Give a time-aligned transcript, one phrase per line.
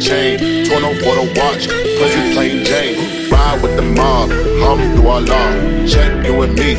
[0.00, 0.64] chain.
[0.66, 3.30] Torn off for the watch, pussy plain Jane.
[3.30, 6.74] Ride with the mob, Alhamdulillah, check you and me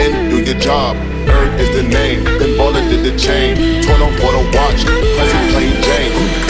[0.00, 0.96] and do your job.
[1.28, 3.82] Earth is the name, then baller did the chain.
[3.82, 6.43] Torn off for the watch, pussy plain Jane.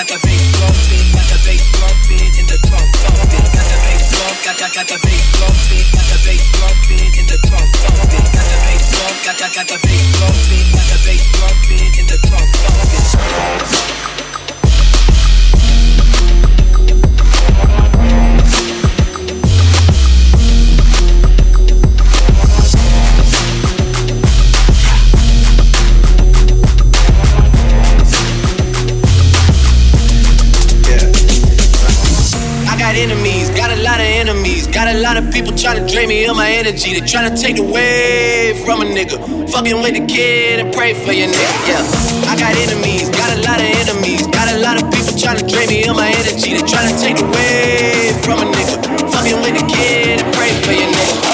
[0.00, 0.39] got the big
[36.70, 36.92] energy.
[36.94, 39.18] They tryna take away from a nigga.
[39.50, 41.68] Fucking with the kid and pray for your nigga.
[41.68, 44.26] Yeah, I got enemies, got a lot of enemies.
[44.28, 46.54] Got a lot of people tryna drain me of my energy.
[46.54, 49.10] They tryna take away from a nigga.
[49.10, 51.29] Fucking with the kid and pray for your nigga.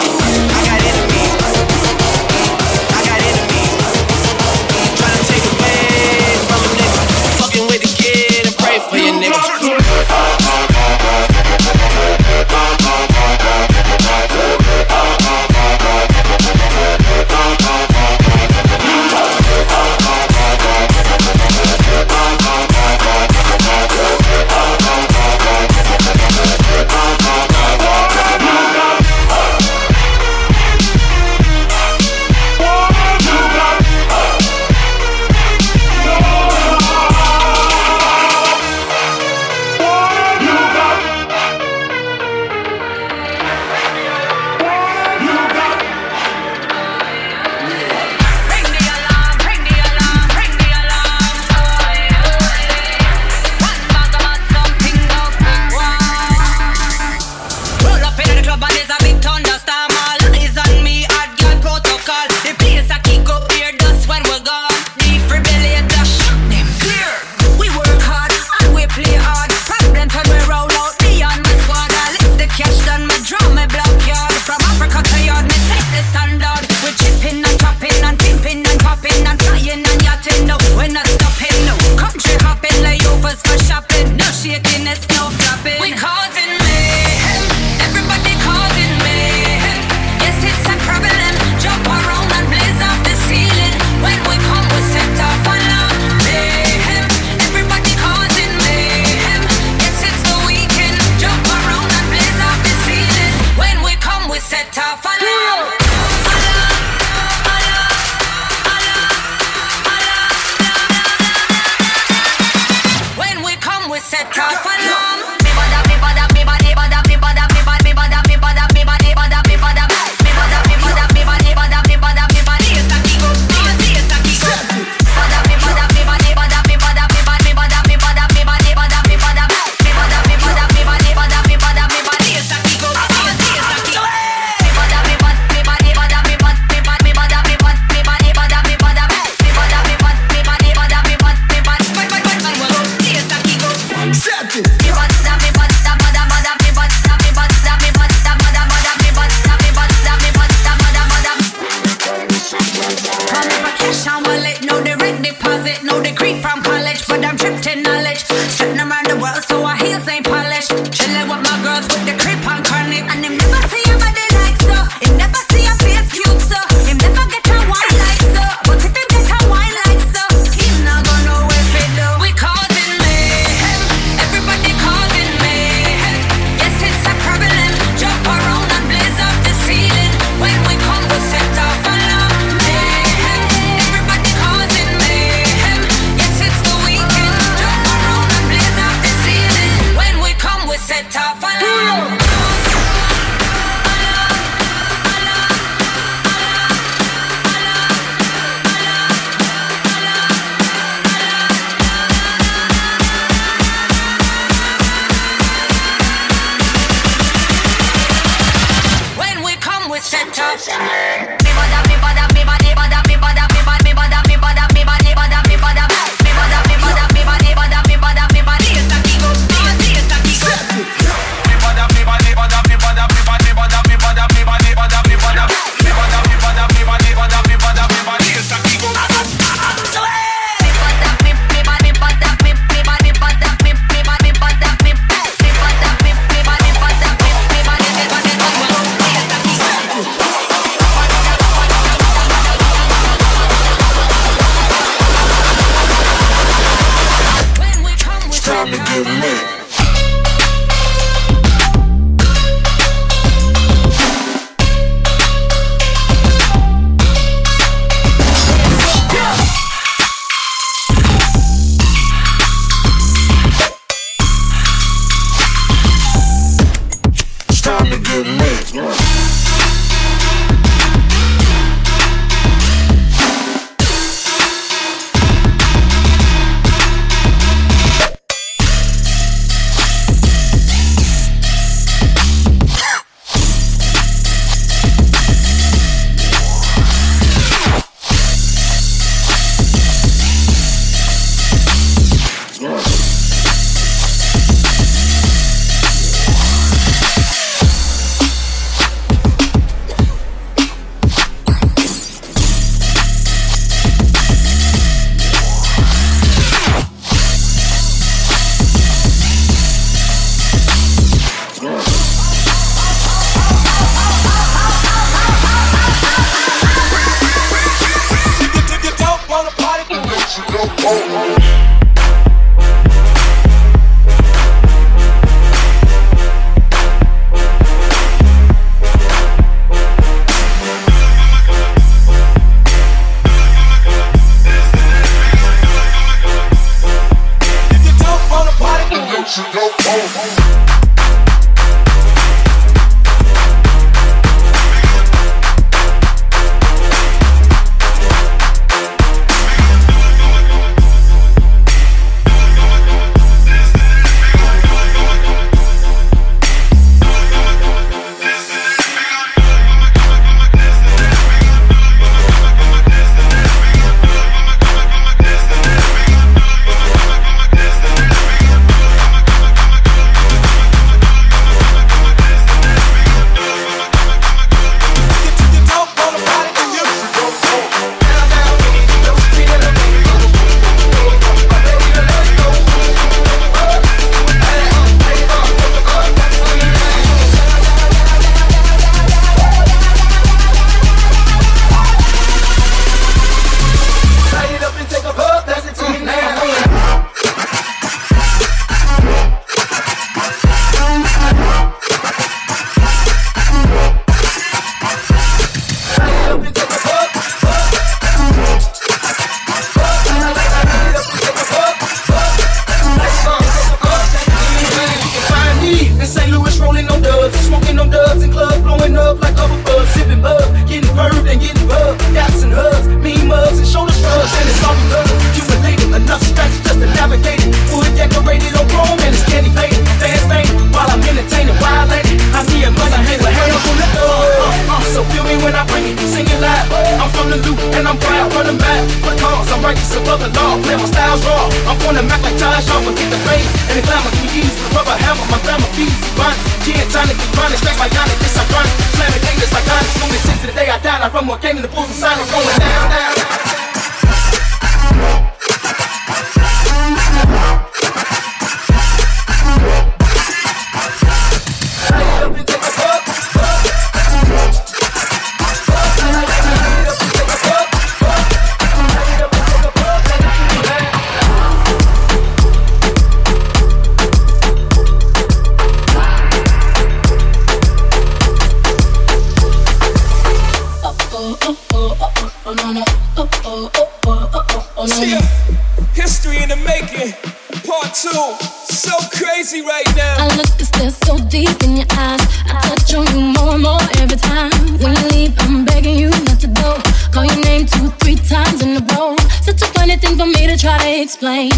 [501.17, 501.56] explain.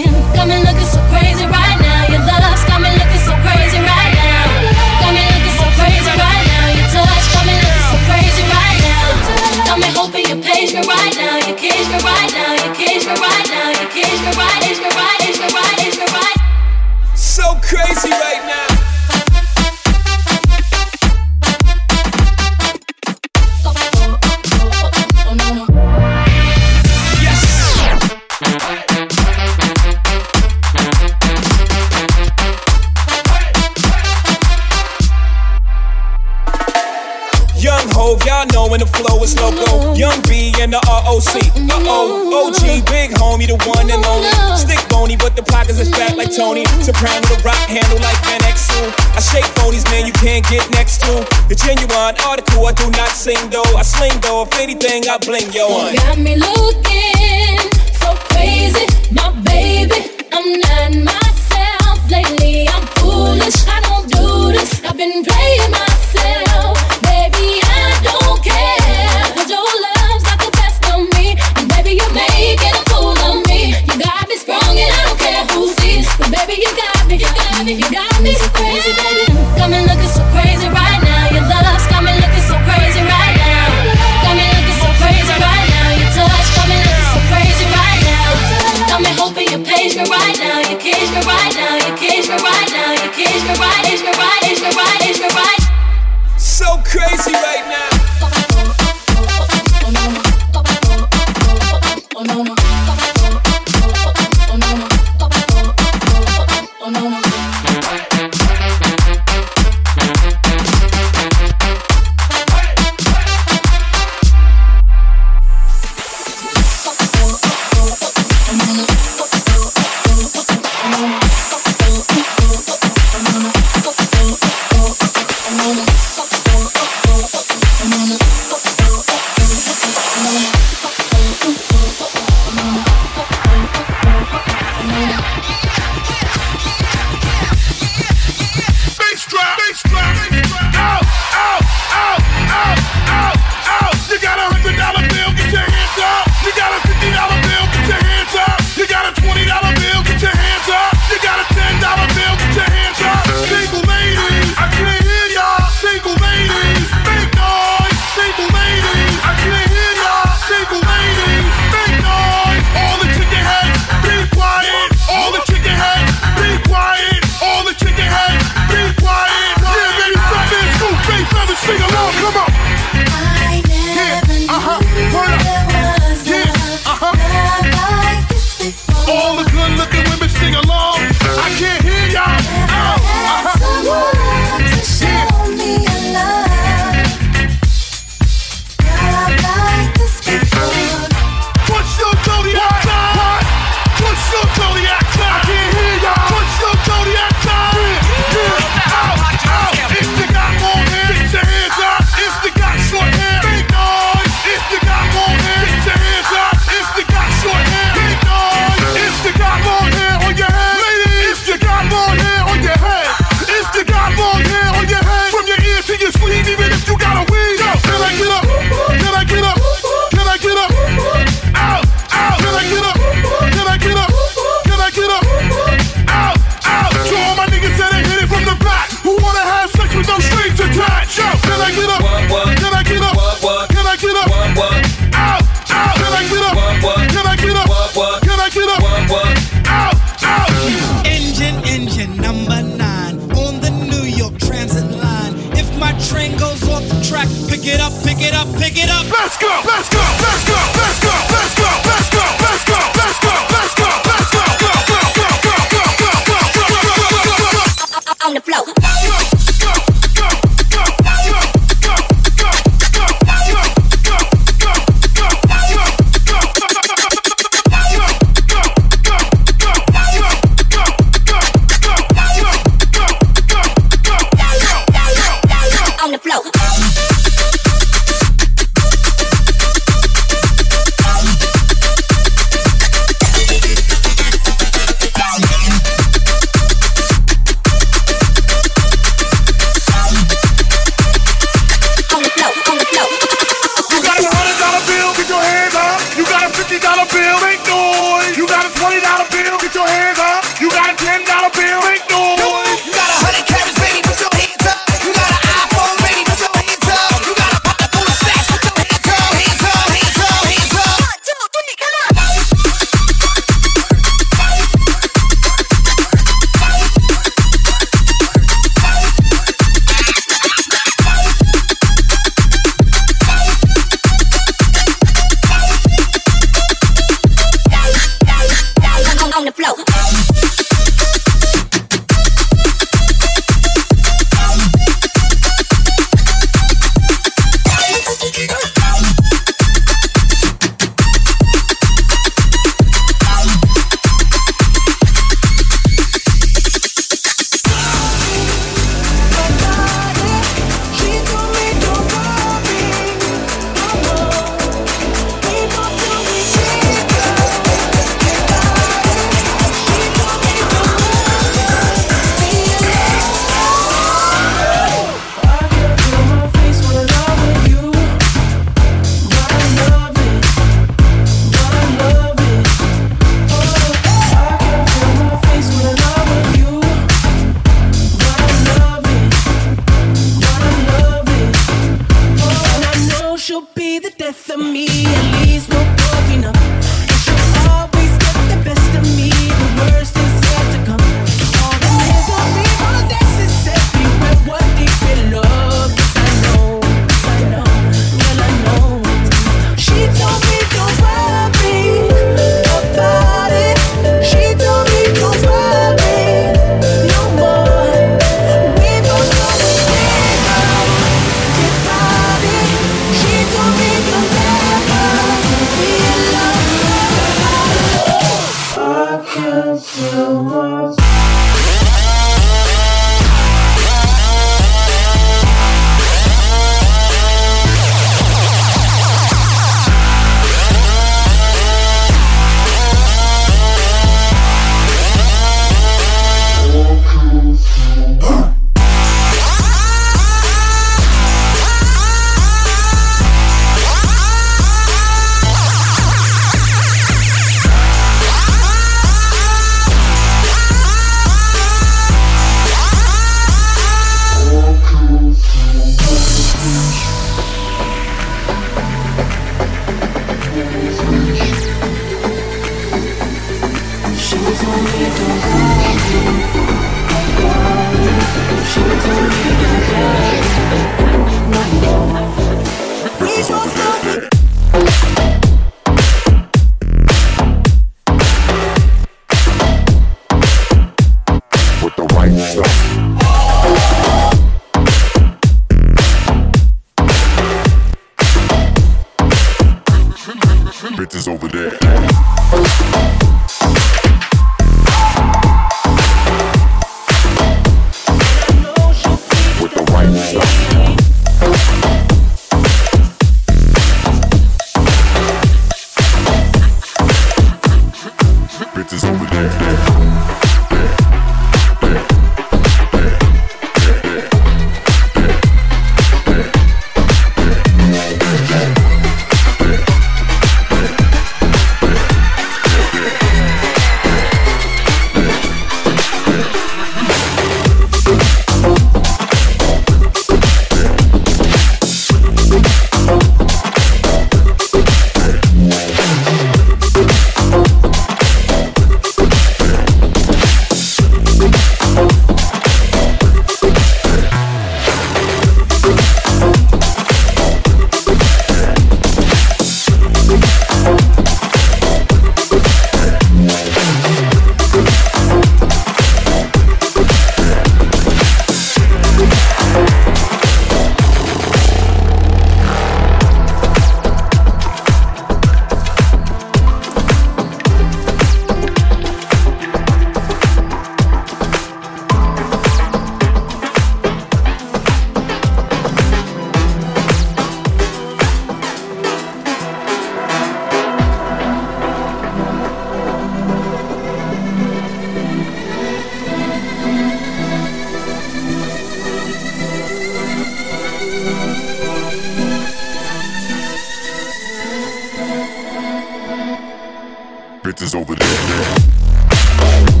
[598.01, 600.00] Over there.